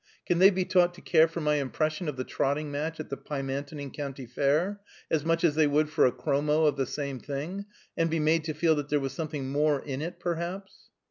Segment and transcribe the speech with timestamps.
[0.25, 3.17] Can they be taught to care for my impression of the trotting match at the
[3.17, 4.81] Pymantoning County Fair,
[5.11, 8.43] as much as they would for a chromo of the same thing, and be made
[8.45, 10.89] to feel that there was something more in it perhaps?"